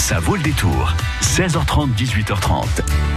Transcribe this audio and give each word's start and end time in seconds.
Ça 0.00 0.18
vaut 0.18 0.34
le 0.34 0.42
détour. 0.42 0.94
16h30, 1.20 1.90
18h30. 1.94 2.64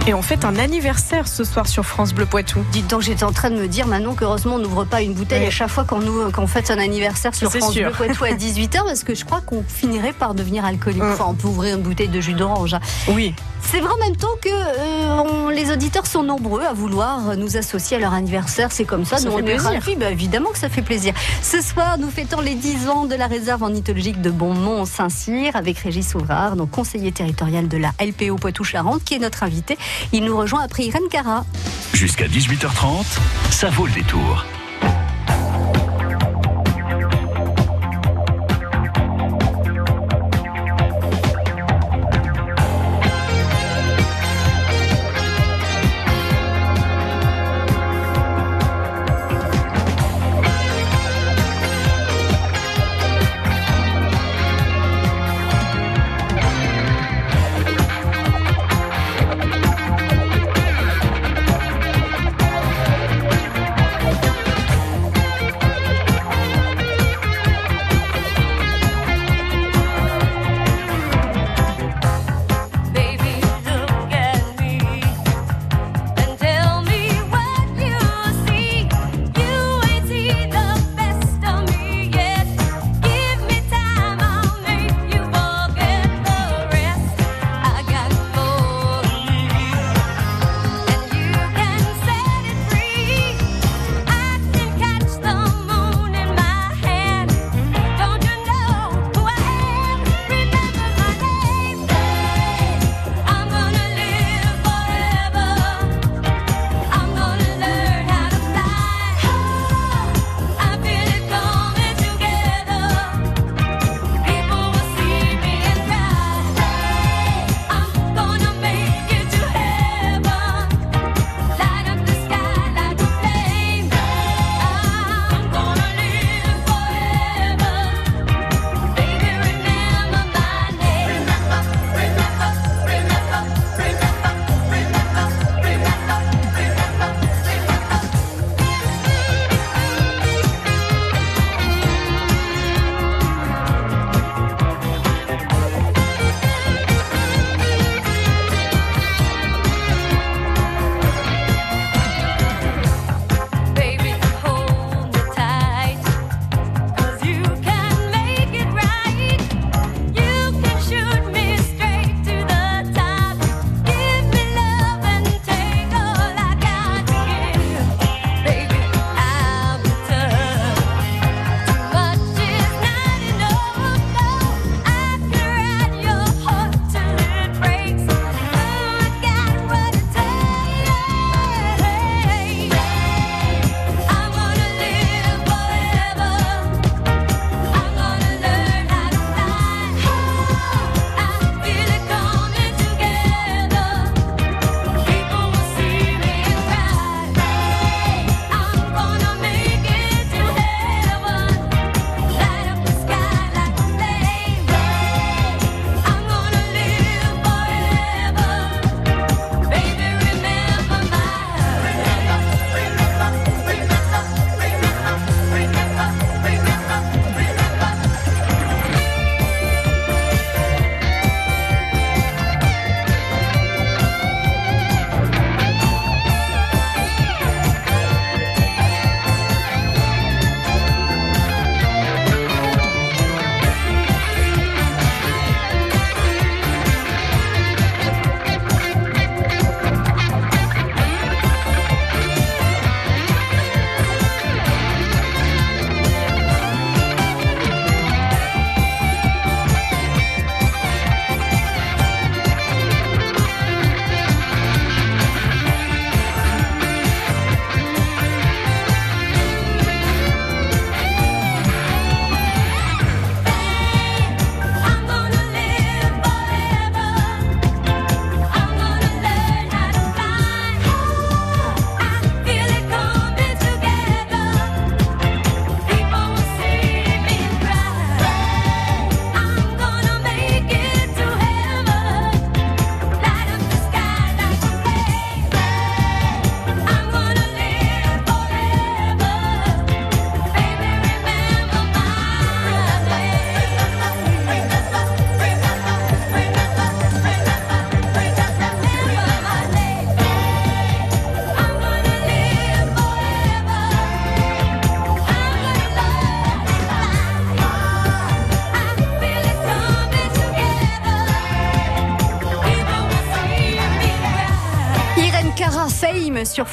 Et 0.06 0.12
on 0.12 0.20
fête 0.20 0.44
un 0.44 0.56
anniversaire 0.56 1.26
ce 1.26 1.42
soir 1.42 1.66
sur 1.66 1.82
France 1.86 2.12
Bleu 2.12 2.26
Poitou. 2.26 2.62
Dites 2.72 2.88
donc, 2.88 3.00
j'étais 3.00 3.24
en 3.24 3.32
train 3.32 3.48
de 3.48 3.56
me 3.56 3.66
dire 3.66 3.86
maintenant 3.86 4.14
qu'heureusement 4.14 4.56
on 4.56 4.58
n'ouvre 4.58 4.84
pas 4.84 5.00
une 5.00 5.14
bouteille 5.14 5.40
Oui. 5.40 5.46
à 5.46 5.50
chaque 5.50 5.70
fois 5.70 5.84
qu'on 5.84 6.00
qu'on 6.30 6.46
fête 6.46 6.70
un 6.70 6.78
anniversaire 6.78 7.34
sur 7.34 7.50
France 7.50 7.72
sûr. 7.72 7.86
Bleu 7.86 7.92
Poitou 7.92 8.24
à 8.24 8.32
18h 8.32 8.84
parce 8.84 9.02
que 9.02 9.14
je 9.14 9.24
crois 9.24 9.40
qu'on 9.40 9.64
finirait 9.66 10.12
par 10.12 10.34
devenir 10.34 10.64
alcoolique. 10.66 11.02
Mm. 11.02 11.12
Enfin, 11.14 11.24
on 11.28 11.34
peut 11.34 11.48
ouvrir 11.48 11.76
une 11.76 11.82
bouteille 11.82 12.08
de 12.08 12.20
jus 12.20 12.34
d'orange. 12.34 12.74
hein. 12.74 12.80
Oui. 13.08 13.34
C'est 13.70 13.80
vrai 13.80 13.92
en 13.92 13.98
même 14.04 14.16
temps 14.16 14.28
que 14.40 14.48
euh, 14.50 15.22
on- 15.22 15.48
les 15.48 15.72
auditeurs 15.72 16.06
sont 16.06 16.22
nombreux 16.22 16.62
à 16.62 16.72
vouloir 16.72 17.36
nous 17.36 17.56
associer 17.56 17.96
à 17.96 18.00
leur 18.00 18.12
anniversaire. 18.14 18.70
C'est 18.70 18.84
comme 18.84 19.04
ça, 19.04 19.16
Ça 19.18 19.24
nous 19.24 19.30
fait 19.30 19.36
on 19.36 19.38
est 19.46 19.54
plaisir. 19.54 19.70
ravis. 19.70 19.96
Bah, 19.96 20.10
évidemment 20.10 20.50
que 20.50 20.58
ça 20.58 20.68
fait 20.68 20.82
plaisir. 20.82 21.12
Ce 21.42 21.60
soir, 21.60 21.98
nous 21.98 22.08
fêtons 22.10 22.40
les 22.40 22.54
10 22.54 22.88
ans 22.88 23.06
de 23.06 23.14
la 23.16 23.26
réserve 23.26 23.62
ornithologique 23.62 24.20
de 24.20 24.30
Beaumont-Saint-Cyr 24.30 25.56
avec 25.56 25.78
Régis 25.78 26.14
Ouvrard, 26.14 26.54
donc 26.56 26.70
conseiller 26.70 27.10
territorial 27.10 27.66
de 27.66 27.76
la 27.78 27.90
LPO 28.00 28.36
Poitou-Charentes, 28.36 29.02
qui 29.04 29.14
est 29.14 29.18
notre 29.18 29.42
invité. 29.42 29.76
Il 30.12 30.24
nous 30.24 30.36
rejoint 30.36 30.62
après 30.62 30.84
Irène 30.84 31.08
Cara. 31.10 31.44
Jusqu'à 31.94 32.26
18h30, 32.28 33.04
ça 33.50 33.70
vaut 33.70 33.86
le 33.86 33.92
détour. 33.92 34.44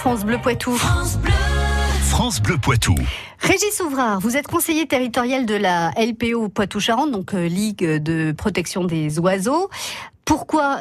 France 0.02 0.26
Bleu 0.26 0.40
Poitou. 0.40 0.72
France 0.72 2.42
Bleu 2.42 2.58
Poitou. 2.58 2.96
Régis 3.38 3.80
Ouvrard, 3.86 4.20
vous 4.20 4.36
êtes 4.36 4.48
conseiller 4.48 4.88
territorial 4.88 5.46
de 5.46 5.54
la 5.54 5.92
LPO 5.92 6.50
Poitou-Charentes, 6.50 7.12
donc 7.12 7.36
euh, 7.36 7.48
Ligue 7.48 7.86
de 8.02 8.32
protection 8.32 8.84
des 8.84 9.20
oiseaux. 9.20 9.70
Pourquoi 10.32 10.80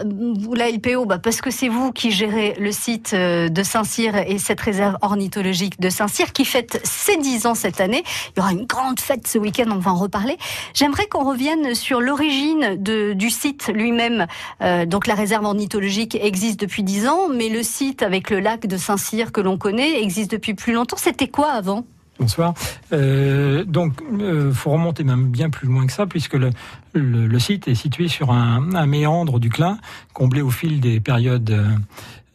la 0.54 0.70
LPO 0.70 1.06
bah 1.06 1.18
Parce 1.18 1.40
que 1.40 1.50
c'est 1.50 1.66
vous 1.66 1.90
qui 1.90 2.12
gérez 2.12 2.54
le 2.60 2.70
site 2.70 3.14
euh, 3.14 3.48
de 3.48 3.64
Saint-Cyr 3.64 4.14
et 4.14 4.38
cette 4.38 4.60
réserve 4.60 4.96
ornithologique 5.02 5.80
de 5.80 5.90
Saint-Cyr 5.90 6.32
qui 6.32 6.44
fête 6.44 6.80
ses 6.84 7.16
10 7.16 7.46
ans 7.46 7.56
cette 7.56 7.80
année. 7.80 8.04
Il 8.28 8.38
y 8.38 8.42
aura 8.42 8.52
une 8.52 8.66
grande 8.66 9.00
fête 9.00 9.26
ce 9.26 9.38
week-end, 9.38 9.68
on 9.72 9.80
va 9.80 9.90
en 9.90 9.96
reparler. 9.96 10.38
J'aimerais 10.72 11.08
qu'on 11.08 11.28
revienne 11.28 11.74
sur 11.74 12.00
l'origine 12.00 12.76
du 12.76 13.30
site 13.30 13.72
lui-même. 13.74 14.28
Euh, 14.62 14.86
donc 14.86 15.08
la 15.08 15.16
réserve 15.16 15.44
ornithologique 15.44 16.16
existe 16.22 16.60
depuis 16.60 16.84
10 16.84 17.08
ans, 17.08 17.28
mais 17.28 17.48
le 17.48 17.64
site 17.64 18.04
avec 18.04 18.30
le 18.30 18.38
lac 18.38 18.68
de 18.68 18.76
Saint-Cyr 18.76 19.32
que 19.32 19.40
l'on 19.40 19.58
connaît 19.58 20.00
existe 20.00 20.30
depuis 20.30 20.54
plus 20.54 20.74
longtemps. 20.74 20.96
C'était 20.96 21.26
quoi 21.26 21.50
avant? 21.50 21.84
Bonsoir. 22.20 22.52
Euh, 22.92 23.64
donc, 23.64 23.94
il 24.12 24.22
euh, 24.22 24.52
faut 24.52 24.70
remonter 24.70 25.04
même 25.04 25.28
bien 25.28 25.48
plus 25.48 25.66
loin 25.66 25.86
que 25.86 25.92
ça, 25.92 26.06
puisque 26.06 26.34
le, 26.34 26.50
le, 26.92 27.38
site 27.38 27.66
est 27.66 27.74
situé 27.74 28.08
sur 28.08 28.30
un, 28.30 28.74
un, 28.74 28.84
méandre 28.84 29.40
du 29.40 29.48
Clin, 29.48 29.78
comblé 30.12 30.42
au 30.42 30.50
fil 30.50 30.80
des 30.80 31.00
périodes 31.00 31.50
euh, 31.50 31.66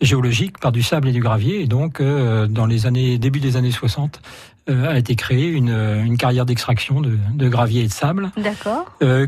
géologiques 0.02 0.58
par 0.58 0.72
du 0.72 0.82
sable 0.82 1.10
et 1.10 1.12
du 1.12 1.20
gravier. 1.20 1.62
Et 1.62 1.68
donc, 1.68 2.02
dans 2.02 2.66
les 2.66 2.88
années 2.88 3.20
début 3.20 3.40
des 3.40 3.58
années 3.58 3.72
60, 3.72 4.22
a 4.68 4.98
été 4.98 5.16
créée 5.16 5.50
une, 5.50 5.70
une 5.70 6.18
carrière 6.18 6.48
d'extraction 6.48 7.00
de, 7.00 7.18
de, 7.34 7.48
gravier 7.48 7.84
et 7.84 7.88
de 7.88 7.94
sable, 7.94 8.32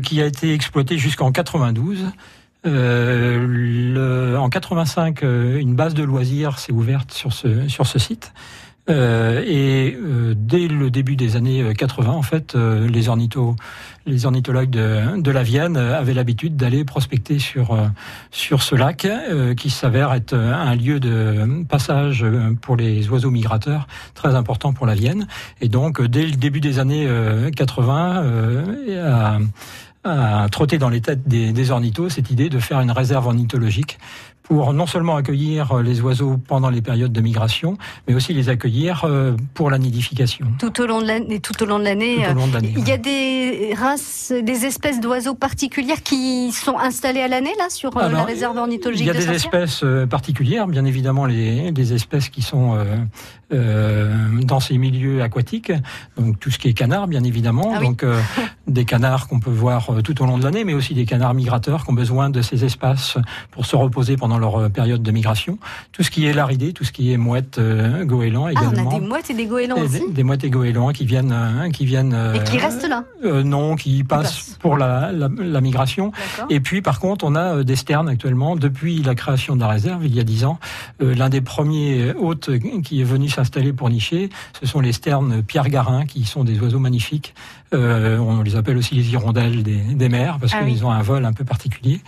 qui 0.02 0.20
a 0.20 0.26
été 0.26 0.52
exploitée 0.52 0.98
jusqu'en 0.98 1.30
92. 1.30 2.06
Euh, 2.66 3.46
le, 3.48 4.36
en 4.38 4.48
85, 4.50 5.22
une 5.22 5.74
base 5.74 5.94
de 5.94 6.02
loisirs 6.02 6.58
s'est 6.58 6.72
ouverte 6.72 7.12
sur 7.12 7.32
ce, 7.32 7.68
sur 7.68 7.86
ce 7.86 7.98
site. 7.98 8.32
Euh, 8.90 9.42
et 9.46 9.96
euh, 10.00 10.34
dès 10.36 10.66
le 10.66 10.90
début 10.90 11.16
des 11.16 11.36
années 11.36 11.74
80, 11.74 12.10
en 12.10 12.22
fait, 12.22 12.54
euh, 12.54 12.88
les 12.88 13.08
ornithos, 13.08 13.54
les 14.06 14.24
ornithologues 14.24 14.70
de, 14.70 15.20
de 15.20 15.30
la 15.30 15.42
Vienne 15.42 15.76
avaient 15.76 16.14
l'habitude 16.14 16.56
d'aller 16.56 16.84
prospecter 16.84 17.38
sur 17.38 17.76
sur 18.30 18.62
ce 18.62 18.74
lac, 18.74 19.06
qui 19.56 19.68
s'avère 19.68 20.14
être 20.14 20.34
un 20.34 20.74
lieu 20.74 20.98
de 20.98 21.64
passage 21.68 22.24
pour 22.62 22.76
les 22.76 23.08
oiseaux 23.10 23.30
migrateurs 23.30 23.86
très 24.14 24.34
important 24.34 24.72
pour 24.72 24.86
la 24.86 24.94
Vienne. 24.94 25.26
Et 25.60 25.68
donc, 25.68 26.00
dès 26.02 26.24
le 26.24 26.36
début 26.36 26.60
des 26.60 26.78
années 26.78 27.06
80, 27.54 28.24
a, 29.04 29.38
a 30.04 30.48
trotté 30.48 30.78
dans 30.78 30.88
les 30.88 31.02
têtes 31.02 31.28
des, 31.28 31.52
des 31.52 31.70
ornithos 31.70 32.08
cette 32.08 32.30
idée 32.30 32.48
de 32.48 32.58
faire 32.58 32.80
une 32.80 32.92
réserve 32.92 33.26
ornithologique 33.26 33.98
pour 34.48 34.72
non 34.72 34.86
seulement 34.86 35.16
accueillir 35.16 35.72
euh, 35.72 35.82
les 35.82 36.00
oiseaux 36.00 36.38
pendant 36.38 36.70
les 36.70 36.80
périodes 36.80 37.12
de 37.12 37.20
migration, 37.20 37.76
mais 38.08 38.14
aussi 38.14 38.32
les 38.32 38.48
accueillir 38.48 39.04
euh, 39.04 39.36
pour 39.52 39.70
la 39.70 39.78
nidification. 39.78 40.46
Tout 40.58 40.80
au 40.80 40.86
long 40.86 41.02
de 41.02 41.06
l'année. 41.06 41.40
Tout 41.40 41.62
au 41.62 41.66
long 41.66 41.78
de 41.78 41.84
l'année. 41.84 42.26
Euh, 42.26 42.60
il 42.62 42.88
y 42.88 42.92
a 42.92 42.96
des 42.96 43.74
races, 43.76 44.32
des 44.32 44.64
espèces 44.64 45.00
d'oiseaux 45.00 45.34
particulières 45.34 46.02
qui 46.02 46.50
sont 46.50 46.78
installées 46.78 47.20
à 47.20 47.28
l'année 47.28 47.52
là 47.58 47.68
sur 47.68 47.94
la 47.94 48.24
réserve 48.24 48.56
ornithologique. 48.56 49.06
Il 49.06 49.08
y 49.08 49.10
a 49.16 49.20
des 49.20 49.30
espèces 49.30 49.84
particulières, 50.08 50.66
bien 50.66 50.86
évidemment 50.86 51.26
les, 51.26 51.70
les 51.70 51.92
espèces 51.92 52.30
qui 52.30 52.40
sont 52.40 52.78
euh, 53.52 54.40
dans 54.42 54.60
ces 54.60 54.78
milieux 54.78 55.22
aquatiques, 55.22 55.72
donc 56.16 56.38
tout 56.40 56.50
ce 56.50 56.58
qui 56.58 56.68
est 56.68 56.72
canard, 56.72 57.06
bien 57.06 57.24
évidemment, 57.24 57.74
ah 57.76 57.80
donc 57.80 58.04
des 58.66 58.84
canards 58.84 59.28
qu'on 59.28 59.40
peut 59.40 59.50
voir 59.50 59.90
tout 60.02 60.22
au 60.22 60.26
long 60.26 60.38
de 60.38 60.44
l'année, 60.44 60.64
mais 60.64 60.74
aussi 60.74 60.94
des 60.94 61.04
canards 61.04 61.34
migrateurs 61.34 61.84
qui 61.84 61.90
ont 61.90 61.94
besoin 61.94 62.30
de 62.30 62.40
ces 62.40 62.64
espaces 62.64 63.18
pour 63.50 63.66
se 63.66 63.76
reposer 63.76 64.16
pendant 64.16 64.37
leur 64.38 64.56
euh, 64.56 64.68
période 64.68 65.02
de 65.02 65.10
migration. 65.10 65.58
Tout 65.92 66.02
ce 66.02 66.10
qui 66.10 66.26
est 66.26 66.32
laridé, 66.32 66.72
tout 66.72 66.84
ce 66.84 66.92
qui 66.92 67.12
est 67.12 67.16
mouette, 67.16 67.58
euh, 67.58 68.04
goéland 68.04 68.48
également. 68.48 68.72
Ah, 68.76 68.82
on 68.84 68.96
a 68.96 69.00
des 69.00 69.06
mouettes 69.06 69.30
et 69.30 69.34
des 69.34 69.46
goélands 69.46 69.78
aussi 69.78 70.02
des, 70.10 70.22
mouettes 70.22 70.44
et 70.44 70.50
goélands 70.50 70.92
qui 70.92 71.04
viennent... 71.04 71.32
Euh, 71.32 71.70
qui 71.70 71.84
viennent 71.84 72.16
et 72.34 72.42
qui 72.44 72.58
restent 72.58 72.88
là 72.88 73.04
Non, 73.22 73.76
qui 73.76 74.04
passent 74.04 74.56
pour 74.60 74.76
la, 74.76 75.12
la, 75.12 75.28
la 75.38 75.60
migration. 75.60 76.12
Et 76.50 76.60
puis, 76.60 76.82
par 76.82 77.00
contre, 77.00 77.24
on 77.24 77.34
a 77.34 77.62
des 77.62 77.76
sternes 77.76 78.08
actuellement. 78.08 78.56
Depuis 78.56 79.02
la 79.02 79.14
création 79.14 79.56
de 79.56 79.60
la 79.60 79.68
réserve, 79.68 80.04
il 80.04 80.14
y 80.14 80.20
a 80.20 80.24
dix 80.24 80.44
ans, 80.44 80.58
l'un 81.00 81.28
des 81.28 81.40
premiers 81.40 82.12
hôtes 82.14 82.50
qui 82.82 83.00
est 83.00 83.04
venu 83.04 83.28
s'installer 83.28 83.72
pour 83.72 83.90
nicher, 83.90 84.30
ce 84.60 84.66
sont 84.66 84.80
les 84.80 84.92
sternes 84.92 85.42
Pierre 85.42 85.68
Garin, 85.68 86.06
qui 86.06 86.24
sont 86.24 86.44
des 86.44 86.58
oiseaux 86.60 86.78
magnifiques. 86.78 87.34
on 87.72 88.42
les 88.42 88.56
appelle 88.56 88.76
aussi 88.76 88.94
les 88.94 89.08
hirondelles 89.10 89.62
des, 89.62 89.76
des 89.76 90.08
mers, 90.08 90.38
parce 90.38 90.52
ah 90.54 90.64
qu'ils 90.64 90.84
ont 90.84 90.90
un 90.90 91.02
vol 91.02 91.24
un 91.24 91.32
peu 91.32 91.44
particulier. 91.44 92.00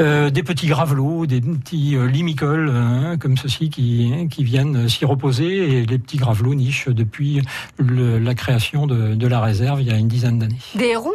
Euh, 0.00 0.30
des 0.30 0.42
petits 0.42 0.68
gravelots, 0.68 1.26
des 1.26 1.42
petits 1.42 1.96
euh, 1.96 2.06
limicoles 2.06 2.70
hein, 2.70 3.18
comme 3.18 3.36
ceci 3.36 3.68
qui, 3.68 4.10
qui 4.30 4.42
viennent 4.42 4.88
s'y 4.88 5.04
reposer 5.04 5.80
et 5.80 5.84
les 5.84 5.98
petits 5.98 6.16
gravelots 6.16 6.54
nichent 6.54 6.88
depuis 6.88 7.42
la 7.78 8.34
création 8.34 8.86
de, 8.86 9.14
de 9.14 9.26
la 9.26 9.42
réserve 9.42 9.82
il 9.82 9.88
y 9.88 9.90
a 9.90 9.98
une 9.98 10.08
dizaine 10.08 10.38
d'années. 10.38 10.56
Des 10.74 10.86
hérons 10.86 11.10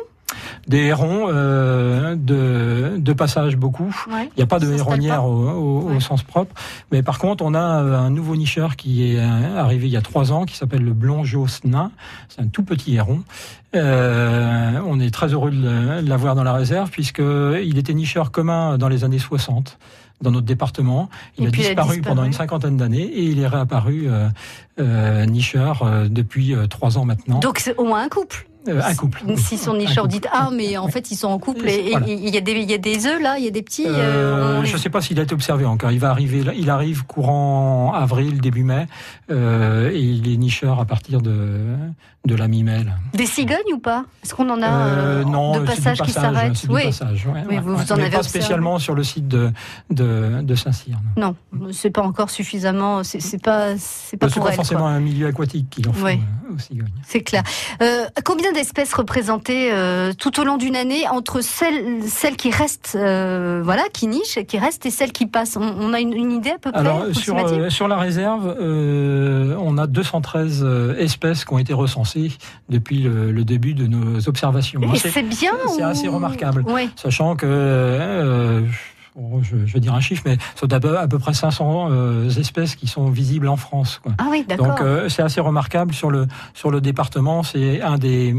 des 0.68 0.80
hérons 0.80 1.28
euh, 1.30 2.16
de, 2.16 2.98
de, 2.98 3.14
passage 3.14 3.56
beaucoup. 3.56 3.96
il 4.10 4.30
n'y 4.38 4.44
a 4.44 4.48
pas 4.48 4.60
de 4.60 4.72
héronnière 4.72 5.26
au, 5.26 5.90
au, 5.90 6.00
sens 6.00 6.24
propre. 6.24 6.54
Mais 6.92 7.04
par 7.04 7.20
contre, 7.20 7.44
on 7.44 7.54
a 7.54 7.60
un 7.60 8.10
nouveau 8.10 8.36
nicheur 8.36 8.76
qui 8.76 9.12
est 9.12 9.20
arrivé 9.20 9.88
il 9.88 9.92
y 9.92 9.98
a 9.98 10.02
trois 10.02 10.32
ans, 10.32 10.46
qui 10.46 10.58
s'appelle 10.58 10.84
le 10.84 10.94
blongeos 10.94 11.62
nain. 11.64 11.92
C'est 12.30 12.42
un 12.42 12.48
tout 12.48 12.64
petit 12.64 12.96
héron. 12.96 13.24
Euh, 13.76 14.80
on 14.86 15.00
est 15.00 15.12
très 15.12 15.34
heureux 15.34 15.52
de 15.52 16.08
l'avoir 16.08 16.36
dans 16.36 16.44
la 16.44 16.54
réserve, 16.54 16.90
puisqu'il 16.90 17.78
était 17.78 17.94
nicheur 17.94 18.32
commun 18.32 18.78
dans 18.78 18.90
les 18.90 19.04
années 19.04 19.20
60 19.20 19.78
dans 20.22 20.32
notre 20.32 20.48
département. 20.48 21.10
Il 21.38 21.48
a 21.48 21.52
disparu, 21.52 22.02
pendant 22.02 22.24
une 22.24 22.34
cinquantaine 22.34 22.78
d'années 22.78 23.04
et 23.04 23.24
il 23.24 23.40
est 23.40 23.48
réapparu 23.48 24.08
euh, 24.08 24.30
euh 24.80 25.26
nicheur 25.26 25.84
euh, 25.84 26.08
depuis 26.10 26.56
trois 26.70 26.98
ans 26.98 27.06
maintenant. 27.06 27.40
Donc 27.40 27.60
c'est 27.60 27.76
au 27.76 27.86
moins 27.86 28.04
un 28.04 28.10
couple 28.10 28.47
euh, 28.68 28.82
un 28.84 28.96
couple. 28.96 29.24
Si 29.38 29.58
son 29.58 29.76
nicheur 29.76 30.08
dit 30.08 30.22
ah, 30.32 30.50
mais 30.54 30.78
en 30.78 30.88
fait 30.88 31.12
ils 31.12 31.16
sont 31.16 31.28
en 31.28 31.40
couple 31.40 31.68
et 31.70 31.94
il 32.08 32.30
y 32.30 32.38
a 32.38 32.42
des 32.42 32.52
il 32.52 32.70
y 32.70 32.74
a 32.74 32.78
des 32.78 33.06
œufs 33.06 33.22
là, 33.22 33.38
il 33.38 33.46
y 33.46 33.48
a 33.48 33.52
des 33.52 33.62
petits. 33.62 33.88
Euh, 33.88 34.64
je 34.64 34.74
ne 34.74 34.78
sais 34.78 34.90
pas 34.90 35.02
s'il 35.02 35.20
a 35.20 35.24
été 35.24 35.34
observé 35.34 35.66
encore. 35.66 35.92
Il 35.92 36.00
va 36.00 36.10
arriver, 36.10 36.44
il 36.56 36.70
arrive 36.70 37.06
courant 37.06 37.94
avril 37.94 38.42
début 38.42 38.64
mai 38.64 38.88
euh, 39.32 39.92
et 39.92 40.00
il 40.00 40.32
est 40.32 40.38
nicheur 40.38 40.80
à 40.80 40.86
partir 40.86 41.22
de 41.22 41.76
de 42.26 42.36
la 42.36 42.50
mi-mai. 42.50 42.86
Des 43.14 43.26
cigognes 43.26 43.74
ou 43.74 43.80
pas? 43.80 44.04
Est-ce 44.22 44.36
qu'on 44.36 44.50
en 44.50 44.62
a 44.62 45.24
non, 45.24 45.60
de 45.62 45.66
passage, 45.66 46.02
qui 46.02 46.12
s'arrêtent 46.12 46.66
Oui. 46.70 46.84
Passage, 46.86 47.26
vous, 47.62 47.78
vous 47.78 47.92
en 47.92 47.96
avez 47.96 48.10
pas 48.10 48.24
spécialement 48.24 48.80
sur 48.80 48.96
le 48.96 49.04
site 49.04 49.28
de 49.28 49.52
de, 49.90 50.42
de 50.42 50.56
Saint-Cyr. 50.56 50.98
Non, 51.16 51.36
c'est 51.72 51.92
pas 51.92 52.02
encore 52.02 52.30
suffisamment. 52.30 53.04
C'est 53.04 53.42
pas 53.42 53.78
c'est 53.78 54.18
pas 54.18 54.28
pour 54.28 54.44
pas 54.44 54.52
forcément 54.52 54.88
un 54.88 55.00
milieu 55.00 55.28
aquatique 55.28 55.70
qu'il 55.70 55.88
en 55.90 55.94
faut 55.94 56.08
aux 56.08 56.60
cigognes. 56.60 56.88
C'est 57.04 57.22
clair. 57.22 57.44
combien 58.24 58.52
d'espèces 58.58 58.94
représentées 58.96 59.72
euh, 59.72 60.14
tout 60.18 60.40
au 60.40 60.44
long 60.44 60.58
d'une 60.58 60.76
année 60.76 61.08
entre 61.08 61.42
celles, 61.42 62.02
celles 62.08 62.36
qui 62.36 62.50
restent, 62.50 62.94
euh, 62.96 63.62
voilà, 63.64 63.84
qui 63.94 64.08
nichent, 64.08 64.40
qui 64.48 64.58
restent 64.58 64.86
et 64.88 64.90
celles 64.90 65.12
qui 65.12 65.28
passent 65.28 65.58
on, 65.58 65.94
a 65.94 66.00
une, 66.00 66.32
idée 66.32 66.50
à 66.50 66.58
peu 66.58 66.72
près 66.72 66.80
Alors, 66.80 67.06
sur, 67.14 67.38
euh, 67.38 67.70
sur 67.70 67.88
la 67.88 67.98
réserve, 67.98 68.56
on 68.60 69.78
a 69.78 69.86
213 69.86 70.66
espèces 70.98 71.46
qui 71.46 71.54
ont 71.54 71.60
été 71.60 71.74
recensées 71.74 72.32
depuis 72.68 73.02
le, 73.02 73.44
début 73.44 73.76
de 73.76 73.86
nos 73.86 74.28
observations. 74.28 74.82
Et 74.94 74.98
c'est 74.98 75.22
bien 75.22 75.54
C'est 75.76 75.84
assez 75.84 76.08
remarquable. 76.08 76.66
Sachant 76.96 77.36
que 77.36 78.66
je, 79.42 79.66
je, 79.66 79.74
vais 79.74 79.80
dire 79.80 79.94
un 79.94 80.02
chiffre, 80.02 80.24
mais 80.26 80.38
c'est 80.56 80.72
à 80.72 80.80
peu, 80.80 80.98
à 80.98 81.08
peu 81.08 81.20
près 81.20 81.34
500 81.34 81.90
euh, 81.90 82.30
espèces 82.30 82.76
qui 82.76 82.88
sont 82.88 83.10
visibles 83.10 83.48
en 83.48 83.58
France. 83.58 84.00
Quoi. 84.04 84.14
Ah 84.18 84.28
oui, 84.30 84.46
d'accord. 84.48 84.68
Donc 84.68 84.82
euh, 84.82 85.10
c'est 85.10 85.22
assez 85.22 85.42
remarquable 85.42 85.94
sur 85.94 86.12
le 86.12 86.28
sur 86.54 86.72
le 86.72 86.82
département. 86.82 87.44
C'est 87.44 87.82
un 87.82 87.98
des 87.98 88.34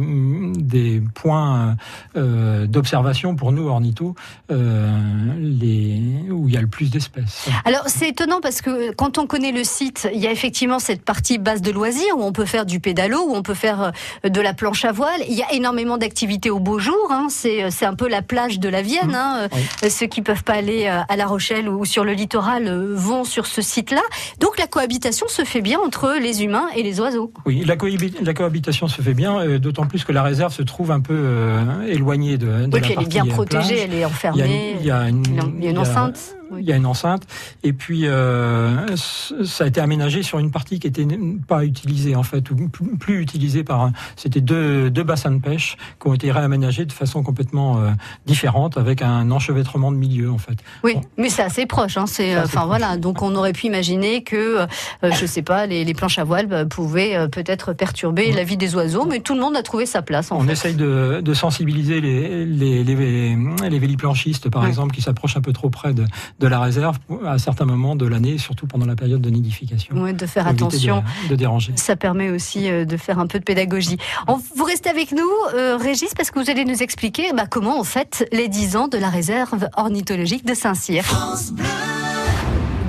des 0.57 1.03
points 1.15 1.77
euh, 2.17 2.67
d'observation 2.67 3.35
pour 3.35 3.53
nous 3.53 3.67
ornithos, 3.69 4.15
les 4.51 6.01
où 6.31 6.49
il 6.49 6.55
y 6.55 6.57
a 6.57 6.61
le 6.61 6.69
plus 6.69 6.91
d'espèces. 6.91 7.49
Alors 7.65 7.85
c'est 7.87 8.09
étonnant 8.11 8.41
parce 8.41 8.61
que 8.63 8.93
quand 8.93 9.19
on 9.19 9.27
connaît 9.27 9.53
le 9.53 9.65
site, 9.65 10.09
il 10.13 10.21
y 10.21 10.27
a 10.27 10.33
effectivement 10.33 10.79
cette 10.79 11.03
partie 11.05 11.39
base 11.39 11.63
de 11.63 11.73
loisirs 11.73 12.17
où 12.17 12.23
on 12.23 12.33
peut 12.33 12.45
faire 12.45 12.67
du 12.67 12.81
pédalo, 12.81 13.19
où 13.29 13.35
on 13.35 13.43
peut 13.43 13.55
faire 13.55 13.93
de 14.25 14.41
la 14.41 14.55
planche 14.55 14.85
à 14.85 14.93
voile. 14.93 15.21
Il 15.29 15.35
y 15.35 15.43
a 15.43 15.53
énormément 15.53 15.99
d'activités 15.99 16.51
au 16.51 16.61
beau 16.61 16.79
jour. 16.79 17.09
Hein. 17.11 17.27
C'est 17.31 17.71
c'est 17.71 17.87
un 17.87 17.95
peu 17.95 18.09
la 18.09 18.23
plage 18.23 18.61
de 18.61 18.69
la 18.69 18.83
Vienne. 18.83 19.09
Mmh. 19.09 19.15
Hein. 19.15 19.49
Ceux 19.89 20.07
qui 20.07 20.23
peuvent 20.23 20.45
pas 20.45 20.55
aller 20.55 20.68
euh, 20.69 21.01
à 21.09 21.17
La 21.17 21.27
Rochelle 21.27 21.69
ou 21.69 21.85
sur 21.85 22.05
le 22.05 22.13
littoral 22.13 22.67
euh, 22.67 22.95
vont 22.95 23.25
sur 23.25 23.47
ce 23.47 23.63
site-là. 23.63 24.03
Donc 24.41 24.59
la 24.59 24.67
cohabitation 24.67 25.27
se 25.29 25.45
fait 25.45 25.61
bien 25.61 25.79
entre 25.79 26.17
les 26.21 26.45
humains 26.45 26.67
et 26.77 26.83
les 26.83 27.01
oiseaux. 27.01 27.33
Oui, 27.47 27.65
la, 27.65 27.77
cohabitation 27.77 28.89
se 28.89 29.01
fait 29.03 29.15
bien, 29.15 29.41
euh, 29.41 29.59
d'autant 29.59 29.87
plus 29.87 30.05
que 30.05 30.13
la 30.13 30.23
réserve 30.23 30.53
se 30.53 30.63
trouve 30.63 30.91
un 30.91 31.01
peu 31.01 31.59
éloignée 31.87 32.39
de, 32.39 32.67
de 32.67 32.71
oui, 32.73 32.81
puis 32.81 32.95
elle 32.97 33.05
est 33.05 33.09
bien 33.09 33.27
protégée, 33.27 33.81
elle 33.81 33.95
est 33.95 34.05
enfermée. 34.05 34.77
Il 34.81 34.87
y 34.87 34.91
a, 34.91 35.09
une, 35.09 35.79
enceinte. 35.79 36.38
Il 36.57 36.65
y 36.65 36.73
a 36.73 36.77
une 36.77 36.87
enceinte. 36.87 37.23
Et 37.63 37.73
puis, 37.73 38.07
euh, 38.07 38.97
ça 38.97 39.65
a 39.65 39.67
été 39.67 39.81
aménagé 39.81 40.23
sur 40.23 40.39
une 40.39 40.51
partie 40.51 40.79
qui 40.79 40.87
était 40.87 41.07
pas 41.47 41.65
utilisée, 41.65 42.17
en 42.17 42.23
fait, 42.23 42.51
ou 42.51 42.57
plus 42.99 43.21
utilisée 43.21 43.65
par. 43.65 43.91
C'était 44.17 44.41
deux, 44.41 44.91
deux 44.91 45.03
bassins 45.03 45.31
de 45.31 45.41
pêche 45.41 45.77
qui 46.01 46.09
ont 46.09 46.15
été 46.15 46.31
réaménagés 46.31 46.85
de 46.85 46.93
façon 46.93 47.23
complètement 47.23 47.79
euh, 47.79 47.91
différente, 48.27 48.79
avec 48.79 49.03
un 49.03 49.31
enchevêtrement 49.31 49.93
de 49.93 49.97
milieu, 49.97 50.31
en 50.31 50.39
fait. 50.39 50.59
Oui, 50.85 50.97
mais 51.17 51.29
c'est 51.29 51.43
assez 51.43 51.67
proche. 51.67 51.97
Hein, 51.97 52.07
c'est, 52.07 52.39
enfin 52.39 52.67
voilà. 52.67 52.97
Donc, 52.97 53.23
on 53.23 53.35
aurait 53.35 53.53
pu 53.53 53.67
imaginer 53.67 54.23
que, 54.23 54.61
euh, 54.61 54.67
je 55.03 55.27
sais 55.27 55.43
pas, 55.43 55.67
les, 55.67 55.85
les 55.85 55.95
planches 55.95 56.19
à 56.19 56.25
voile 56.25 56.47
bah, 56.47 56.65
pouvaient 56.65 57.17
euh, 57.17 57.29
peut-être 57.29 57.73
perturber 57.73 58.33
la 58.33 58.45
vie 58.45 58.57
des 58.57 58.75
oiseaux, 58.75 59.07
mais 59.07 59.21
tout 59.21 59.35
le 59.35 59.41
monde 59.41 59.57
a 59.57 59.63
trouvé 59.63 59.87
sa 59.87 60.03
place. 60.03 60.33
En 60.33 60.39
on 60.39 60.49
essaye 60.49 60.75
de, 60.75 61.21
de, 61.23 61.35
sensibiliser 61.35 62.01
les, 62.01 62.45
les, 62.45 62.85
les, 62.85 63.37
les 63.69 63.79
véliplanchistes, 63.79 64.49
par 64.51 64.67
exemple, 64.67 64.95
qui 64.95 65.03
s'approchent 65.03 65.37
un 65.37 65.41
peu 65.41 65.53
trop 65.53 65.71
près 65.71 65.93
de, 65.95 66.05
de 66.39 66.47
la 66.47 66.61
réserve 66.61 66.99
à 67.27 67.39
certains 67.39 67.65
moments 67.65 67.97
de 67.97 68.07
l'année, 68.07 68.39
surtout 68.39 68.67
pendant 68.67 68.87
la 68.87 68.97
période 68.97 69.21
de 69.21 69.31
nidification. 69.31 69.95
Oui, 69.97 70.15
de 70.15 70.27
faire 70.27 70.47
attention. 70.47 71.03
De, 71.29 71.35
déranger. 71.35 71.73
Ça 71.77 71.97
permet 71.97 72.31
aussi 72.31 72.71
euh, 72.71 72.85
de 72.85 72.97
faire 72.97 73.19
un 73.19 73.27
peu 73.27 73.39
de 73.39 73.45
pédagogie. 73.45 73.99
vous 74.27 74.65
restez 74.65 74.89
avec 74.89 75.13
nous, 75.13 75.29
euh, 75.55 75.77
Régis, 75.77 76.15
parce 76.15 76.31
que 76.31 76.39
vous 76.39 76.51
allez 76.51 76.65
nous 76.65 76.83
expliquer 76.83 77.33
bah, 77.33 77.47
comment 77.51 77.79
on 77.79 77.85
fête 77.85 78.29
les 78.33 78.49
10 78.49 78.77
ans 78.77 78.89
de 78.89 78.99
la 78.99 79.09
réserve 79.09 79.69
ornithologique 79.77 80.45
de 80.45 80.55
Saint-Cyr. 80.55 81.05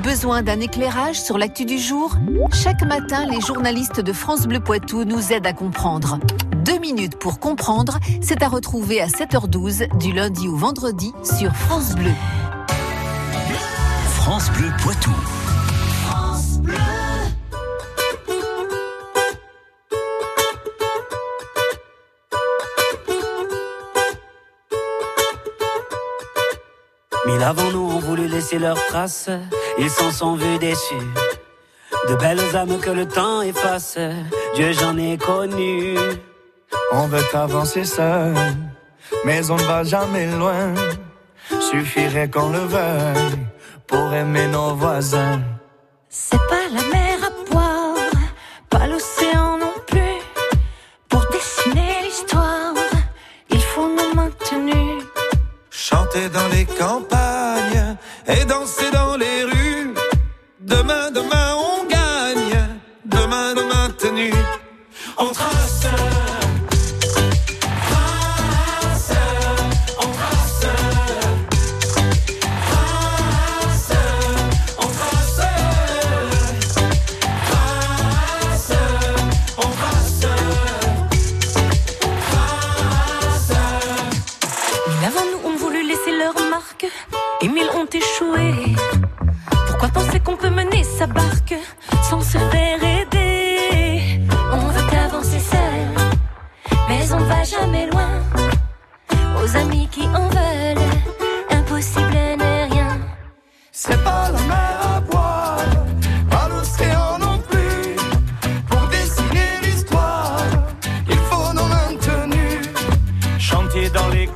Besoin 0.04 0.44
d'un 0.44 0.60
éclairage 0.60 1.22
sur 1.22 1.38
l'actu 1.38 1.66
du 1.66 1.78
jour? 1.78 2.16
Chaque 2.54 2.84
matin, 2.84 3.26
les 3.30 3.42
journalistes 3.42 4.00
de 4.00 4.14
France 4.14 4.48
Bleu 4.48 4.60
Poitou 4.60 5.04
nous 5.04 5.34
aident 5.34 5.48
à 5.48 5.54
comprendre. 5.54 6.20
Deux 6.66 6.80
minutes 6.80 7.18
pour 7.18 7.40
comprendre, 7.40 8.00
c'est 8.22 8.42
à 8.42 8.48
retrouver 8.48 9.02
à 9.02 9.08
7h12 9.08 9.98
du 9.98 10.14
lundi 10.14 10.48
au 10.48 10.56
vendredi 10.56 11.12
sur 11.24 11.54
France 11.56 11.96
Bleu. 11.96 12.12
France 14.30 14.52
Bleu 14.52 14.70
Poitou. 14.84 15.16
France 16.06 16.60
Bleu. 16.60 16.76
Mille 27.26 27.42
avant 27.42 27.72
nous 27.72 27.80
ont 27.80 27.98
voulu 27.98 28.28
laisser 28.28 28.60
leurs 28.60 28.86
traces, 28.86 29.32
ils 29.80 29.90
s'en 29.90 30.12
sont 30.12 30.36
vus 30.36 30.60
déçus. 30.60 30.94
De 32.08 32.14
belles 32.14 32.56
âmes 32.56 32.78
que 32.80 32.92
le 32.92 33.08
temps 33.08 33.42
efface, 33.42 33.98
Dieu 34.54 34.74
j'en 34.74 34.96
ai 34.96 35.18
connu. 35.18 35.98
On 36.92 37.08
veut 37.08 37.26
avancer 37.34 37.84
seul, 37.84 38.36
mais 39.26 39.50
on 39.50 39.58
ne 39.58 39.64
va 39.64 39.84
jamais 39.84 40.28
loin. 40.28 40.76
Suffirait 41.72 42.30
qu'on 42.30 42.50
le 42.50 42.60
veuille 42.60 43.50
pour 43.90 44.14
aimer 44.14 44.48
nos 44.48 44.76
voisins. 44.76 45.42
C'est 46.10 46.44
pas 46.52 46.66
la 46.76 46.84
mer 46.96 47.18
à 47.30 47.32
boire, 47.52 47.96
pas 48.70 48.86
l'océan 48.88 49.58
non 49.58 49.74
plus. 49.88 50.20
Pour 51.10 51.24
dessiner 51.34 51.92
l'histoire, 52.04 52.76
il 53.50 53.62
faut 53.62 53.90
nous 53.98 54.14
maintenir. 54.14 55.04
Chanter 55.72 56.30
dans 56.30 56.48
les 56.56 56.66
campagnes 56.66 57.98
et 58.28 58.46
danser 58.46 58.92
dans 58.92 59.18
les 59.18 59.44
rues. 59.52 59.94
Demain, 60.60 61.10
demain, 61.12 61.50
on 61.72 61.79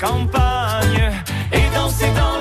Campagnes 0.03 1.13
et 1.53 1.69
dans 1.75 1.87
les 1.87 2.07
rues. 2.07 2.32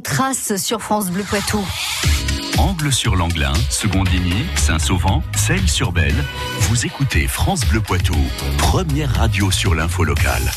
Trace 0.00 0.56
sur 0.56 0.80
France 0.82 1.10
Bleu 1.10 1.24
Poitou. 1.24 1.64
Angle 2.58 2.92
sur 2.92 3.16
l'Anglin, 3.16 3.52
Secondigny, 3.70 4.44
Saint-Sauvent, 4.56 5.22
Celles-sur-Belle. 5.36 6.14
Vous 6.60 6.86
écoutez 6.86 7.26
France 7.26 7.64
Bleu 7.66 7.80
Poitou, 7.80 8.16
première 8.58 9.14
radio 9.14 9.50
sur 9.50 9.74
l'info 9.74 10.04
locale. 10.04 10.50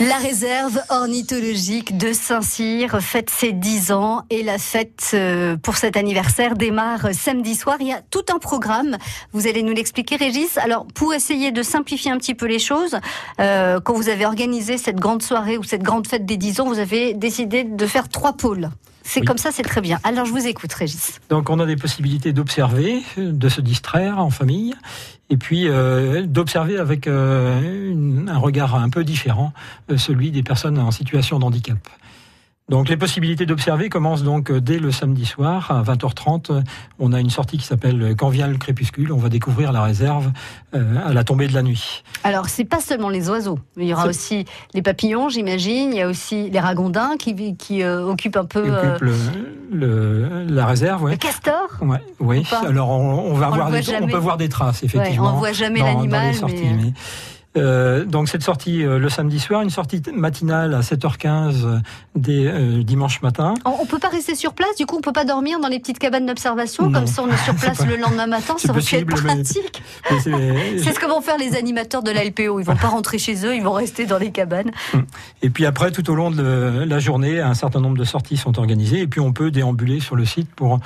La 0.00 0.18
réserve 0.18 0.80
ornithologique 0.90 1.98
de 1.98 2.12
Saint-Cyr 2.12 3.00
fête 3.00 3.30
ses 3.30 3.50
10 3.50 3.90
ans 3.90 4.22
et 4.30 4.44
la 4.44 4.56
fête 4.56 5.10
euh, 5.14 5.56
pour 5.56 5.76
cet 5.76 5.96
anniversaire 5.96 6.54
démarre 6.54 7.08
samedi 7.12 7.56
soir. 7.56 7.78
Il 7.80 7.88
y 7.88 7.92
a 7.92 8.00
tout 8.08 8.24
un 8.32 8.38
programme. 8.38 8.96
Vous 9.32 9.48
allez 9.48 9.64
nous 9.64 9.72
l'expliquer, 9.72 10.14
Régis. 10.14 10.56
Alors, 10.58 10.86
pour 10.94 11.14
essayer 11.14 11.50
de 11.50 11.64
simplifier 11.64 12.12
un 12.12 12.16
petit 12.18 12.36
peu 12.36 12.46
les 12.46 12.60
choses, 12.60 12.96
euh, 13.40 13.80
quand 13.80 13.94
vous 13.94 14.08
avez 14.08 14.24
organisé 14.24 14.78
cette 14.78 15.00
grande 15.00 15.20
soirée 15.20 15.58
ou 15.58 15.64
cette 15.64 15.82
grande 15.82 16.06
fête 16.06 16.24
des 16.24 16.36
10 16.36 16.60
ans, 16.60 16.66
vous 16.66 16.78
avez 16.78 17.12
décidé 17.14 17.64
de 17.64 17.86
faire 17.86 18.08
trois 18.08 18.34
pôles. 18.34 18.70
C'est 19.10 19.20
Oui. 19.20 19.26
comme 19.26 19.38
ça, 19.38 19.50
c'est 19.52 19.62
très 19.62 19.80
bien. 19.80 19.98
Alors, 20.04 20.26
je 20.26 20.32
vous 20.32 20.46
écoute, 20.46 20.70
Régis. 20.74 21.18
Donc 21.30 21.48
on 21.48 21.58
a 21.60 21.64
des 21.66 21.76
possibilités 21.76 22.34
d'observer, 22.34 23.02
de 23.16 23.48
se 23.48 23.62
distraire 23.62 24.18
en 24.18 24.28
famille, 24.28 24.74
et 25.30 25.38
puis 25.38 25.66
euh, 25.66 26.26
d'observer 26.26 26.76
avec 26.78 27.06
euh, 27.06 27.90
une- 27.90 28.28
un 28.28 28.36
regard 28.36 28.74
un 28.74 28.90
peu 28.90 29.04
différent, 29.04 29.54
euh, 29.90 29.96
celui 29.96 30.30
des 30.30 30.42
personnes 30.42 30.78
en 30.78 30.90
situation 30.90 31.38
de 31.38 31.44
handicap. 31.46 31.78
Donc 32.68 32.88
les 32.90 32.96
possibilités 32.98 33.46
d'observer 33.46 33.88
commencent 33.88 34.22
donc 34.22 34.50
euh, 34.50 34.60
dès 34.60 34.78
le 34.78 34.90
samedi 34.92 35.24
soir 35.24 35.70
à 35.70 35.82
20h30. 35.82 36.62
On 36.98 37.12
a 37.14 37.20
une 37.20 37.30
sortie 37.30 37.56
qui 37.56 37.64
s'appelle 37.64 38.14
Quand 38.18 38.28
vient 38.28 38.46
le 38.46 38.58
crépuscule. 38.58 39.10
On 39.12 39.16
va 39.16 39.30
découvrir 39.30 39.72
la 39.72 39.82
réserve 39.82 40.30
euh, 40.74 40.96
à 41.06 41.14
la 41.14 41.24
tombée 41.24 41.48
de 41.48 41.54
la 41.54 41.62
nuit. 41.62 42.02
Alors, 42.24 42.48
c'est 42.48 42.64
pas 42.66 42.80
seulement 42.80 43.08
les 43.08 43.30
oiseaux. 43.30 43.58
Il 43.78 43.84
y 43.84 43.92
aura 43.94 44.06
aussi 44.06 44.44
les 44.74 44.82
papillons, 44.82 45.28
j'imagine. 45.30 45.92
Il 45.92 45.96
y 45.98 46.02
a 46.02 46.08
aussi 46.08 46.50
les 46.50 46.60
ragondins 46.60 47.16
qui, 47.18 47.56
qui 47.56 47.82
euh, 47.82 48.04
occupent 48.04 48.36
un 48.36 48.44
peu 48.44 48.64
euh, 48.66 48.92
occupe 48.94 49.02
le, 49.02 49.14
le- 49.72 50.44
la 50.48 50.66
réserve, 50.66 51.04
le 51.04 51.10
ouais. 51.12 51.16
castor. 51.16 51.68
Ouais, 51.80 52.02
oui. 52.20 52.44
Alors 52.66 52.90
on, 52.90 53.30
on 53.30 53.34
va 53.34 53.48
On 53.48 53.50
le 53.52 53.56
voir 53.56 53.70
des, 53.70 53.82
on 54.02 54.06
peut 54.08 54.16
voir 54.18 54.36
des 54.36 54.48
traces 54.50 54.82
Ouais, 54.82 54.86
effectivement. 54.86 55.32
on 55.34 55.38
voit 55.38 55.52
jamais 55.52 55.80
l'animal, 55.80 56.34
mais, 56.46 56.92
euh, 57.58 58.04
donc 58.04 58.28
cette 58.28 58.42
sortie 58.42 58.84
euh, 58.84 58.98
le 58.98 59.08
samedi 59.08 59.38
soir, 59.40 59.62
une 59.62 59.70
sortie 59.70 60.00
matinale 60.14 60.74
à 60.74 60.80
7h15 60.80 61.64
euh, 61.64 61.78
euh, 62.28 62.82
dimanche 62.82 63.20
matin. 63.22 63.54
On, 63.64 63.72
on 63.82 63.86
peut 63.86 63.98
pas 63.98 64.08
rester 64.08 64.34
sur 64.34 64.52
place. 64.54 64.74
Du 64.78 64.86
coup, 64.86 64.96
on 64.96 65.00
peut 65.00 65.12
pas 65.12 65.24
dormir 65.24 65.60
dans 65.60 65.68
les 65.68 65.78
petites 65.78 65.98
cabanes 65.98 66.26
d'observation. 66.26 66.90
Comme 66.92 67.06
ça, 67.06 67.22
on 67.22 67.28
est 67.30 67.36
sur 67.44 67.54
place 67.60 67.84
le 67.86 67.96
lendemain 67.96 68.26
matin. 68.26 68.54
Ça 68.58 68.72
pu 68.72 68.94
être 68.96 69.06
pratique. 69.22 69.82
C'est- 70.22 70.78
ce 70.78 70.98
que 71.00 71.06
vont 71.06 71.20
faire 71.20 71.38
les 71.38 71.54
animateurs 71.56 72.02
de 72.02 72.10
la 72.10 72.24
LPO. 72.24 72.60
Ils 72.60 72.64
vont 72.66 72.76
pas 72.76 72.88
rentrer 72.88 73.18
chez 73.18 73.44
eux. 73.46 73.54
Ils 73.54 73.62
vont 73.62 73.72
rester 73.72 74.06
dans 74.06 74.18
les 74.18 74.30
cabanes. 74.32 74.70
Et 75.42 75.50
puis 75.50 75.64
après, 75.66 75.90
tout 75.92 76.08
au 76.10 76.14
long 76.14 76.30
de 76.30 76.84
la 76.86 76.98
journée, 76.98 77.40
un 77.40 77.54
certain 77.54 77.80
nombre 77.80 77.96
de 77.98 78.04
sorties 78.04 78.36
sont 78.36 78.58
organisées. 78.58 79.00
Et 79.00 79.06
puis 79.06 79.20
on 79.20 79.32
peut 79.32 79.50
déambuler 79.50 80.00
sur 80.00 80.16
le 80.16 80.24
site 80.24 80.48
pour 80.54 80.80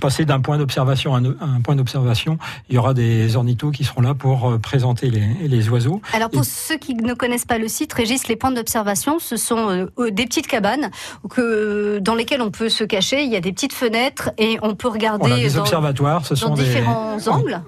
passer 0.00 0.24
d'un 0.24 0.40
point 0.40 0.58
d'observation 0.58 1.14
à 1.14 1.18
un- 1.18 1.60
point 1.62 1.76
d'observation. 1.76 2.38
Il 2.68 2.74
y 2.74 2.78
aura 2.78 2.92
des 2.94 3.36
ornithos 3.36 3.70
qui 3.70 3.84
seront 3.84 4.00
là 4.02 4.14
pour 4.14 4.58
présenter 4.60 5.10
les, 5.10 5.26
les 5.48 5.68
oiseaux. 5.68 5.95
Alors 6.12 6.30
pour 6.30 6.42
Et- 6.42 6.46
ceux 6.46 6.76
qui 6.76 6.94
ne 6.94 7.14
connaissent 7.14 7.44
pas 7.44 7.58
le 7.58 7.68
site, 7.68 7.92
Régis, 7.92 8.28
les 8.28 8.36
points 8.36 8.50
d'observation, 8.50 9.18
ce 9.18 9.36
sont 9.36 9.68
euh, 9.70 9.86
euh, 9.98 10.10
des 10.10 10.24
petites 10.24 10.46
cabanes 10.46 10.90
que, 11.30 11.98
dans 12.00 12.14
lesquelles 12.14 12.42
on 12.42 12.50
peut 12.50 12.68
se 12.68 12.84
cacher. 12.84 13.22
Il 13.22 13.30
y 13.32 13.36
a 13.36 13.40
des 13.40 13.52
petites 13.52 13.72
fenêtres 13.72 14.30
et 14.38 14.58
on 14.62 14.74
peut 14.74 14.88
regarder 14.88 15.20
Voilà, 15.28 15.36
des 15.36 15.50
dans, 15.54 15.60
observatoires, 15.60 16.24
ce 16.26 16.34
dans 16.34 16.40
sont 16.40 16.54
des 16.54 16.64
différents 16.64 17.18
angles. 17.28 17.60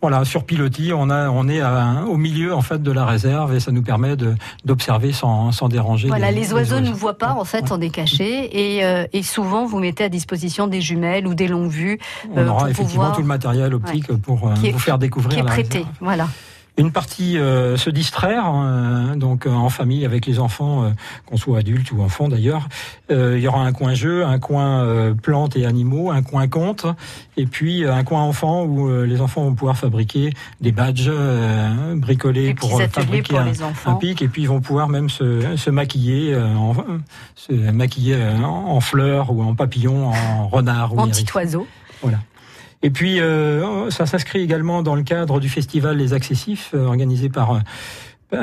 Voilà, 0.00 0.24
sur 0.24 0.44
pilotis, 0.44 0.92
on 0.94 1.10
a, 1.10 1.28
on 1.28 1.48
est 1.48 1.60
à- 1.60 2.04
au 2.08 2.16
milieu 2.16 2.54
en 2.54 2.62
fait 2.62 2.82
de 2.82 2.90
la 2.92 3.04
réserve 3.04 3.54
et 3.54 3.60
ça 3.60 3.72
nous 3.72 3.82
permet 3.82 4.16
d'observer 4.64 5.12
sans, 5.12 5.52
sans 5.52 5.68
déranger. 5.68 6.08
Voilà, 6.08 6.30
les, 6.30 6.52
oiseaux 6.52 6.80
ne 6.80 6.88
nous 6.88 6.94
voient 6.94 7.18
pas, 7.18 7.32
en 7.38 7.44
fait, 7.44 7.62
Ouais. 7.64 7.72
on 7.72 7.80
est 7.80 7.90
cachés. 7.90 8.76
Et, 8.76 8.84
euh, 8.84 9.06
et 9.12 9.22
souvent, 9.22 9.66
vous 9.66 9.78
mettez 9.78 10.04
à 10.04 10.08
disposition 10.08 10.66
des 10.66 10.80
jumelles 10.80 11.26
ou 11.26 11.34
des 11.34 11.48
longues 11.48 11.70
vues 11.70 11.98
On 12.32 12.38
euh, 12.38 12.46
aura 12.48 12.58
pour 12.60 12.68
effectivement 12.68 12.92
pouvoir- 13.02 13.16
tout 13.16 13.22
le 13.22 13.26
matériel 13.26 13.74
optique 13.74 14.06
pour 14.22 14.48
euh, 14.48 14.54
vous 14.72 14.78
faire 14.78 14.98
découvrir 14.98 15.34
qui 15.34 15.40
est 15.40 15.42
la 15.44 15.50
prêté. 15.50 15.78
réserve. 15.78 15.94
Voilà. 16.00 16.28
Une 16.78 16.92
partie 16.92 17.38
euh, 17.38 17.78
se 17.78 17.88
distraire, 17.88 18.52
euh, 18.54 19.14
donc 19.14 19.46
euh, 19.46 19.50
en 19.50 19.70
famille 19.70 20.04
avec 20.04 20.26
les 20.26 20.38
enfants, 20.38 20.84
euh, 20.84 20.90
qu'on 21.24 21.38
soit 21.38 21.60
adultes 21.60 21.90
ou 21.90 22.02
enfants 22.02 22.28
d'ailleurs. 22.28 22.68
Euh, 23.10 23.38
il 23.38 23.42
y 23.42 23.48
aura 23.48 23.62
un 23.62 23.72
coin 23.72 23.94
jeu, 23.94 24.26
un 24.26 24.38
coin 24.38 24.82
euh, 24.84 25.14
plantes 25.14 25.56
et 25.56 25.64
animaux, 25.64 26.10
un 26.10 26.22
coin 26.22 26.48
conte, 26.48 26.84
et 27.38 27.46
puis 27.46 27.82
euh, 27.82 27.94
un 27.94 28.04
coin 28.04 28.20
enfants 28.20 28.64
où 28.64 28.90
euh, 28.90 29.06
les 29.06 29.22
enfants 29.22 29.42
vont 29.44 29.54
pouvoir 29.54 29.78
fabriquer 29.78 30.34
des 30.60 30.70
badges, 30.70 31.08
euh, 31.08 31.94
bricoler 31.96 32.52
pour 32.52 32.78
fabriquer 32.78 33.22
pour 33.22 33.40
un, 33.40 33.44
les 33.46 33.62
un 33.62 33.94
pic, 33.94 34.20
et 34.20 34.28
puis 34.28 34.42
ils 34.42 34.48
vont 34.48 34.60
pouvoir 34.60 34.90
même 34.90 35.08
se, 35.08 35.56
se 35.56 35.70
maquiller, 35.70 36.34
euh, 36.34 36.54
en, 36.56 36.74
se 37.36 37.52
maquiller 37.52 38.22
en, 38.22 38.44
en 38.44 38.80
fleurs 38.80 39.32
ou 39.32 39.42
en 39.42 39.54
papillons, 39.54 40.08
en 40.08 40.48
renard 40.48 40.94
ou 40.94 41.00
En 41.00 41.08
petit 41.08 41.26
oiseau. 41.34 41.66
Et 42.82 42.90
puis, 42.90 43.20
euh, 43.20 43.90
ça 43.90 44.06
s'inscrit 44.06 44.40
également 44.40 44.82
dans 44.82 44.94
le 44.94 45.02
cadre 45.02 45.40
du 45.40 45.48
festival 45.48 45.96
Les 45.96 46.12
Accessifs, 46.12 46.72
euh, 46.74 46.86
organisé 46.86 47.28
par, 47.28 47.60
euh, 48.32 48.36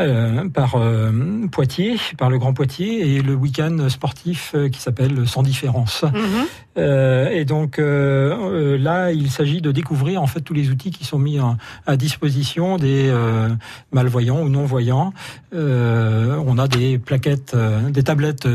euh, 0.43 0.49
par 0.49 0.75
euh, 0.75 1.11
Poitiers, 1.51 1.97
par 2.17 2.29
le 2.29 2.37
Grand 2.37 2.53
Poitiers, 2.53 3.15
et 3.15 3.21
le 3.21 3.33
week-end 3.35 3.89
sportif 3.89 4.53
euh, 4.55 4.69
qui 4.69 4.79
s'appelle 4.79 5.27
Sans 5.27 5.43
différence. 5.43 6.03
Mhm. 6.03 6.45
Euh, 6.77 7.29
et 7.29 7.45
donc 7.45 7.77
là, 7.77 9.11
il 9.11 9.29
s'agit 9.29 9.61
de 9.61 9.71
découvrir 9.71 10.21
en 10.21 10.27
fait 10.27 10.41
tous 10.41 10.53
les 10.55 10.69
outils 10.69 10.89
qui 10.91 11.03
sont 11.05 11.19
mis 11.19 11.39
en- 11.39 11.57
à 11.85 11.97
disposition 11.97 12.77
des 12.77 13.09
euh, 13.09 13.49
malvoyants 13.91 14.41
ou 14.41 14.49
non-voyants. 14.49 15.13
Euh, 15.53 16.35
on 16.45 16.57
a 16.57 16.67
des 16.67 16.97
plaquettes, 16.97 17.53
euh, 17.53 17.89
des 17.89 18.03
tablettes 18.03 18.47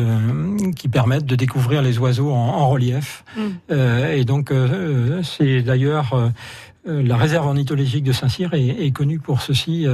qui 0.77 0.89
permettent 0.89 1.27
de 1.27 1.37
découvrir 1.37 1.83
les 1.83 1.99
oiseaux 1.99 2.33
en, 2.33 2.37
en 2.49 2.69
relief. 2.69 3.23
Mm. 3.37 3.41
Euh, 3.71 4.13
et 4.17 4.25
donc 4.25 4.51
euh, 4.51 5.23
c'est 5.23 5.63
d'ailleurs 5.63 6.33
la 6.87 7.17
réserve 7.17 7.47
ornithologique 7.47 8.03
de 8.05 8.13
Saint-Cyr 8.13 8.55
est, 8.55 8.67
est 8.85 8.91
connue 8.93 9.19
pour 9.19 9.43
ceci. 9.43 9.87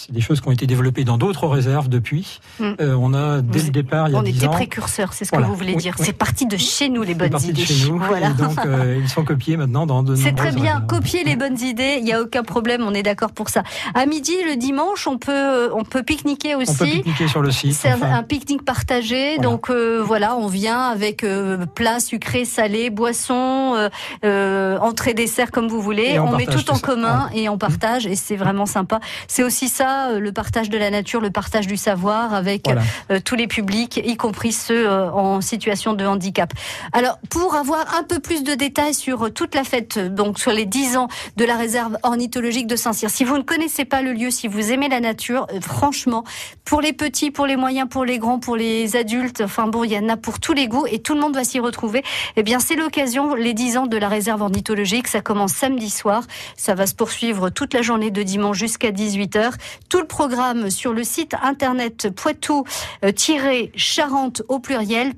Euh, 0.00 0.04
c'est 0.06 0.12
des 0.12 0.20
choses 0.20 0.40
qui 0.40 0.48
ont 0.48 0.52
été 0.52 0.66
développées 0.66 1.04
dans 1.04 1.18
d'autres 1.18 1.46
réserves 1.46 1.88
depuis. 1.88 2.40
Mm. 2.58 2.70
Euh, 2.80 2.94
on 2.98 3.14
a 3.14 3.40
dès 3.40 3.58
Vous- 3.58 3.66
le 3.66 3.70
départ, 3.72 4.08
il 4.08 4.12
y 4.12 4.14
a 4.16 4.18
On 4.18 4.22
10 4.22 4.36
était 4.36 4.46
ans, 4.46 4.50
précurseurs, 4.50 5.12
c'est 5.12 5.24
ce 5.24 5.30
Voilà. 5.30 5.46
que 5.46 5.50
vous 5.50 5.56
voulez 5.56 5.74
dire. 5.76 5.94
oui. 5.98 6.04
C'est 6.06 6.12
parti 6.12 6.46
de 6.46 6.56
chez 6.56 6.88
nous, 6.88 7.02
les 7.02 7.08
c'est 7.08 7.14
bonnes 7.14 7.30
parti 7.30 7.48
idées. 7.50 7.62
de 7.62 7.66
chez 7.66 7.88
nous. 7.88 7.98
Voilà. 8.10 8.30
Donc, 8.30 8.58
euh, 8.66 8.98
ils 9.00 9.08
sont 9.08 9.24
copiés 9.24 9.56
maintenant 9.56 9.86
dans 9.86 10.02
de 10.02 10.14
C'est 10.16 10.32
très 10.32 10.52
bien, 10.52 10.74
réserves. 10.74 10.86
copier 10.86 11.24
les 11.24 11.36
bonnes 11.36 11.58
idées, 11.60 11.96
il 11.98 12.04
n'y 12.04 12.12
a 12.12 12.20
aucun 12.20 12.42
problème, 12.42 12.82
on 12.84 12.94
est 12.94 13.02
d'accord 13.02 13.32
pour 13.32 13.48
ça. 13.48 13.62
À 13.94 14.06
midi, 14.06 14.32
le 14.48 14.56
dimanche, 14.56 15.06
on 15.06 15.18
peut, 15.18 15.70
on 15.74 15.84
peut 15.84 16.02
pique-niquer 16.02 16.54
On 16.54 16.58
peut 16.58 16.70
aussi. 16.70 16.84
pique-niquer 16.90 17.28
sur 17.28 17.42
le 17.42 17.50
site. 17.50 17.74
C'est 17.74 17.88
un- 17.90 17.94
enfin. 17.96 18.12
un 18.14 18.22
pique-nique 18.22 18.64
partagé, 18.64 19.36
Voilà. 19.36 19.42
donc 19.50 19.70
euh, 19.70 20.02
voilà, 20.04 20.36
on 20.36 20.46
vient 20.46 20.80
avec 20.82 21.24
euh, 21.24 21.66
plat 21.66 22.00
sucré, 22.00 22.44
salé, 22.44 22.90
boisson, 22.90 23.74
euh, 23.76 23.88
euh, 24.24 24.78
entrée, 24.78 25.14
dessert 25.14 25.50
comme 25.50 25.68
vous 25.68 25.80
voulez. 25.80 26.10
Et 26.14 26.18
on 26.18 26.28
on 26.30 26.36
met 26.36 26.46
tout 26.46 26.70
en 26.70 26.76
ça. 26.76 26.80
commun 26.80 27.28
et 27.34 27.48
on 27.48 27.58
partage 27.58 28.06
et 28.06 28.14
c'est 28.16 28.36
vraiment 28.36 28.66
sympa. 28.66 29.00
C'est 29.28 29.42
aussi 29.42 29.68
ça, 29.68 29.89
euh, 30.10 30.18
le 30.20 30.32
partage 30.32 30.70
de 30.70 30.78
la 30.78 30.90
nature, 30.90 31.20
le 31.20 31.30
partage 31.30 31.66
du 31.66 31.76
savoir 31.76 32.34
avec 32.34 32.62
Voilà. 32.64 32.82
euh, 33.10 33.20
tous 33.24 33.34
les 33.34 33.46
publics, 33.46 34.00
y 34.04 34.16
compris 34.16 34.52
ceux 34.52 34.88
euh, 34.88 35.10
en 35.10 35.40
situation 35.40 35.92
de 35.94 36.04
handicap. 36.06 36.52
Alors, 36.92 37.18
pour 37.30 37.54
avoir 37.54 37.94
un 37.94 38.02
peu 38.02 38.20
plus 38.20 38.42
de 38.42 38.54
détails 38.54 38.94
sur 38.94 39.32
toute 39.32 39.54
la 39.54 39.64
fête, 39.64 39.98
donc 39.98 40.38
sur 40.38 40.52
les 40.52 40.66
10 40.66 40.96
ans 40.96 41.08
de 41.36 41.44
la 41.44 41.56
réserve 41.56 41.96
ornithologique 42.02 42.66
de 42.66 42.76
Saint-Cyr, 42.76 43.10
si 43.10 43.24
vous 43.24 43.36
ne 43.38 43.42
connaissez 43.42 43.84
pas 43.84 44.02
le 44.02 44.12
lieu, 44.12 44.30
si 44.30 44.48
vous 44.48 44.72
aimez 44.72 44.88
la 44.88 45.00
nature, 45.00 45.46
franchement, 45.60 46.24
pour 46.64 46.80
les 46.80 46.92
petits, 46.92 47.30
pour 47.30 47.46
les 47.46 47.56
moyens, 47.56 47.88
pour 47.88 48.04
les 48.04 48.18
grands, 48.18 48.38
pour 48.38 48.56
les 48.56 48.96
adultes, 48.96 49.42
enfin 49.44 49.66
bon, 49.66 49.84
il 49.84 49.92
y 49.92 49.98
en 49.98 50.08
a 50.08 50.16
pour 50.16 50.40
tous 50.40 50.52
les 50.52 50.68
goûts 50.68 50.86
et 50.90 51.00
tout 51.00 51.14
le 51.14 51.20
monde 51.20 51.34
va 51.34 51.44
s'y 51.44 51.58
retrouver. 51.60 52.02
Eh 52.36 52.42
bien, 52.42 52.60
c'est 52.60 52.76
l'occasion, 52.76 53.34
les 53.34 53.54
10 53.54 53.76
ans 53.78 53.86
de 53.86 53.96
la 53.96 54.08
réserve 54.08 54.42
ornithologique. 54.42 55.08
Ça 55.08 55.20
commence 55.20 55.52
samedi 55.52 55.90
soir. 55.90 56.22
Ça 56.56 56.74
va 56.74 56.86
se 56.86 56.94
poursuivre 56.94 57.50
toute 57.50 57.74
la 57.74 57.82
journée 57.82 58.10
de 58.10 58.22
dimanche 58.22 58.58
jusqu'à 58.58 58.90
18h. 58.90 59.52
Tout 59.88 60.00
le 60.00 60.06
programme 60.06 60.70
sur 60.70 60.92
le 60.92 61.04
site 61.04 61.34
internet 61.42 62.08
poitou-charente 62.14 64.42
au 64.48 64.58
pluriel 64.58 65.14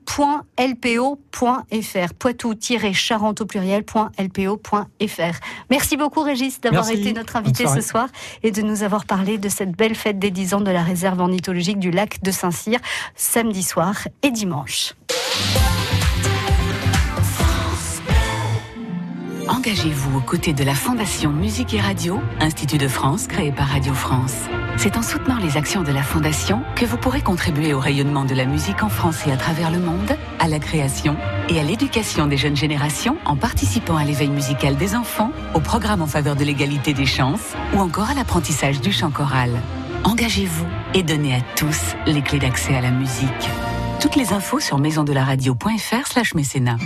.lpo.fr. 0.59 2.15
Poitou-charente 2.19 3.41
au 3.41 3.47
pluriel 3.47 3.85
.lpo.fr. 4.19 5.35
Merci 5.71 5.97
beaucoup 5.97 6.23
Régis 6.23 6.61
d'avoir 6.61 6.91
été 6.91 7.13
notre 7.13 7.37
invité 7.37 7.67
ce 7.67 7.81
soir 7.81 8.09
et 8.43 8.51
de 8.51 8.63
nous 8.63 8.83
avoir 8.83 9.05
parlé 9.05 9.39
de 9.39 9.49
cette 9.49 9.73
belle 9.73 9.95
fête 9.95 10.19
des 10.19 10.31
10 10.31 10.55
ans 10.55 10.61
de 10.61 10.71
la 10.71 10.83
réserve 10.83 11.21
ornithologique 11.21 11.79
du 11.79 11.91
lac 11.91 12.23
de 12.23 12.31
Saint-Cyr 12.31 12.79
samedi 13.17 13.63
soir 13.63 13.95
et 14.23 14.31
dimanche. 14.31 14.95
Engagez-vous 19.65 20.19
aux 20.19 20.21
côtés 20.21 20.53
de 20.53 20.65
la 20.65 20.75
Fondation 20.75 21.31
Musique 21.31 21.73
et 21.73 21.81
Radio, 21.81 22.21
Institut 22.41 22.79
de 22.79 22.89
France 22.89 23.29
créé 23.29 23.53
par 23.53 23.69
Radio 23.69 23.95
France. 23.95 24.35
C'est 24.77 24.97
en 24.97 25.03
soutenant 25.03 25.39
les 25.39 25.57
actions 25.57 25.85
de 25.85 25.93
la 25.93 26.03
Fondation 26.03 26.65
que 26.75 26.85
vous 26.85 26.97
pourrez 26.97 27.21
contribuer 27.21 27.73
au 27.73 27.79
rayonnement 27.79 28.25
de 28.25 28.35
la 28.35 28.45
musique 28.45 28.83
en 28.83 28.89
France 28.89 29.25
et 29.25 29.31
à 29.31 29.37
travers 29.37 29.71
le 29.71 29.79
monde, 29.79 30.17
à 30.41 30.49
la 30.49 30.59
création 30.59 31.17
et 31.49 31.61
à 31.61 31.63
l'éducation 31.63 32.27
des 32.27 32.37
jeunes 32.37 32.57
générations 32.57 33.17
en 33.25 33.37
participant 33.37 33.97
à 33.97 34.03
l'éveil 34.03 34.31
musical 34.31 34.75
des 34.75 34.97
enfants, 34.97 35.31
au 35.55 35.61
programme 35.61 36.03
en 36.03 36.09
faveur 36.09 36.35
de 36.35 36.43
l'égalité 36.43 36.93
des 36.93 37.07
chances 37.07 37.55
ou 37.73 37.79
encore 37.79 38.11
à 38.11 38.15
l'apprentissage 38.15 38.81
du 38.81 38.91
chant 38.91 39.13
choral. 39.13 39.53
Engagez-vous 40.03 40.67
et 40.95 41.05
donnez 41.05 41.37
à 41.37 41.41
tous 41.55 41.95
les 42.07 42.23
clés 42.23 42.41
d'accès 42.41 42.75
à 42.75 42.81
la 42.81 42.91
musique. 42.91 43.49
Toutes 44.01 44.17
les 44.17 44.33
infos 44.33 44.59
sur 44.59 44.79
maisondelaradio.fr 44.79 46.09
slash 46.09 46.35
mécénat. 46.35 46.79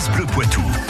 France 0.00 0.16
Bleu 0.16 0.26
Poitou. 0.26 0.89